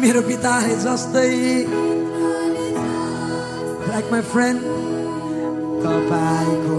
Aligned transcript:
मेरो 0.00 0.20
पिताले 0.28 0.74
जस्तै। 0.82 1.28
लाइक 3.88 4.06
माई 4.12 4.22
फ्रेन्ड 4.32 4.60
तपाईँको 5.84 6.76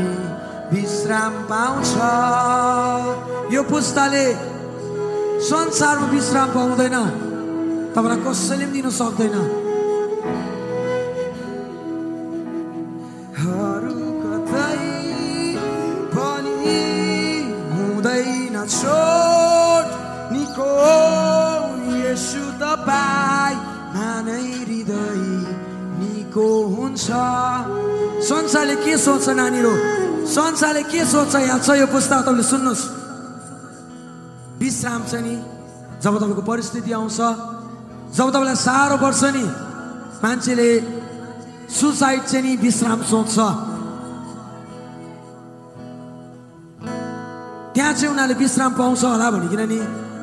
विश्राम 0.73 1.33
पाउँछ 1.51 1.93
यो 3.55 3.63
पुस्ताले 3.71 4.27
संसारमा 5.51 6.07
विश्राम 6.11 6.49
पाउँदैन 6.51 6.97
तपाईँलाई 7.95 8.19
कसैले 8.27 8.65
पनि 8.67 8.73
दिनु 8.73 8.91
सक्दैन 8.91 9.37
यसु 22.13 22.45
तपाईँ 22.61 23.57
नै 23.97 24.45
हृदय 24.69 25.21
निको 25.99 26.49
हुन्छ। 26.77 27.09
संसारले 28.29 28.77
के 28.85 28.97
सोच्छ 29.01 29.29
नानीहरू? 29.33 29.73
संसारले 30.29 30.83
के 30.93 31.01
सोच्छ 31.09 31.35
यहाँ? 31.35 31.59
छ 31.65 31.69
यो 31.81 31.87
पुस्ता 31.89 32.21
तपाईँले 32.21 32.45
सुन्नुहोस्। 32.53 32.85
विश्राम 34.61 35.01
छ 35.09 35.13
नि। 35.25 35.35
जब 36.05 36.13
तपाईँको 36.21 36.43
परिस्थिति 36.45 36.93
आउँछ 36.93 37.19
जब 38.13 38.29
तपाईँलाई 38.29 38.59
साह्रो 38.61 38.97
पर्छ 39.01 39.23
नि 39.33 39.45
मान्छेले 40.21 40.69
सुसाइड 41.73 42.23
चाहिँ 42.29 42.45
नि 42.45 42.53
विश्राम 42.61 43.01
सोच्छ। 43.09 43.37
त्यहाँ 47.73 47.93
चाहिँ 47.97 48.11
उनीहरूले 48.13 48.37
विश्राम 48.37 48.73
पाउँछ 48.77 49.01
होला 49.01 49.27
भनिकन 49.33 49.63
नि 49.73 49.79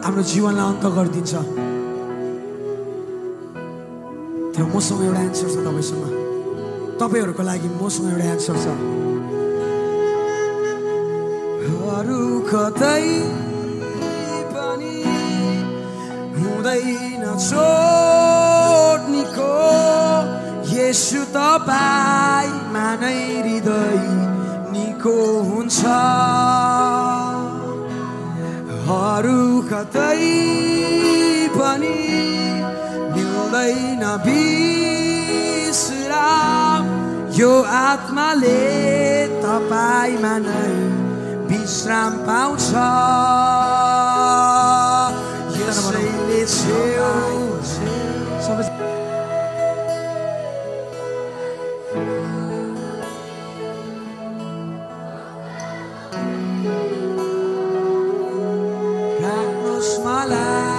हाम्रो 0.06 0.24
जीवनलाई 0.32 0.66
अन्त 0.70 0.86
गरिदिन्छ। 0.86 1.34
त्यो 4.60 4.68
मसँग 4.76 5.08
एउटा 5.08 5.24
एन्सर 5.24 5.48
छ 5.56 5.58
तपाईँसँग। 5.64 7.00
तपाईँहरूको 7.00 7.44
लागि 7.48 7.70
मसँग 7.80 8.12
एउटा 8.12 8.28
एन्सर 8.28 8.60
छ। 8.60 8.68
अरू 11.96 12.20
कतै 12.52 13.08
पनि 14.52 15.00
हुँदैन 16.36 17.24
छोड्नेको। 17.48 19.56
यसु 20.76 21.24
तपाईँमा 21.32 22.88
नै 23.00 23.20
हृदय 23.48 24.04
निको 24.76 25.16
हुन्छ। 25.48 25.80
अरू 29.00 29.40
कतै 29.72 30.20
मिल्दैन 33.60 34.04
विश्राम 35.60 36.84
यो 37.40 37.52
आत्माले 37.80 38.62
तपाईँमा 39.44 40.36
नै 40.48 40.72
विश्राम 41.50 42.14
पाउँछ। 42.28 42.70
यसैले 45.60 46.42
छेउ 46.56 47.12
सबै 48.46 48.66
राख्नुहोस् 59.24 59.96
मलाई। 60.06 60.79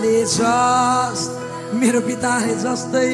पिताले 0.00 0.24
जस 0.32 1.20
मेरो 1.76 2.00
पिताले 2.08 2.54
जस्तै। 2.64 3.08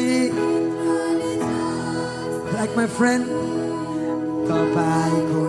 लाइक 2.55 2.71
माई 2.77 2.87
फ्रेन्ड 2.95 3.27
तपाईँको 4.47 5.43